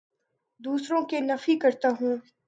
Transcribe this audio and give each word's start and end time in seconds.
دوسروں 0.59 1.01
کے 1.01 1.19
نفی 1.19 1.55
کرتا 1.59 1.89
ہوں 2.01 2.17